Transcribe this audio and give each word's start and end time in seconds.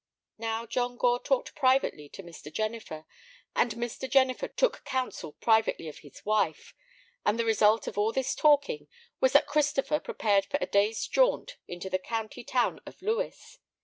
Now, 0.39 0.65
John 0.65 0.97
Gore 0.97 1.19
talked 1.21 1.53
privately 1.53 2.09
to 2.09 2.23
Mr. 2.23 2.51
Jennifer, 2.51 3.05
and 3.55 3.73
Mr. 3.75 4.09
Jennifer 4.09 4.47
took 4.47 4.83
counsel 4.83 5.33
privately 5.33 5.87
of 5.87 5.99
his 5.99 6.25
wife, 6.25 6.73
and 7.23 7.37
the 7.37 7.45
result 7.45 7.85
of 7.85 7.99
all 7.99 8.11
this 8.11 8.33
talking 8.33 8.87
was 9.19 9.33
that 9.33 9.45
Christopher 9.45 9.99
prepared 9.99 10.45
for 10.45 10.57
a 10.59 10.65
day's 10.65 11.05
jaunt 11.07 11.57
into 11.67 11.87
the 11.87 11.99
county 11.99 12.43
town 12.43 12.79
of 12.87 12.99
Lewes. 13.03 13.59